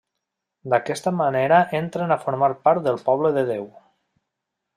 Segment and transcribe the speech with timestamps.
[0.73, 3.71] D'aquesta manera entren a formar part del poble de Déu.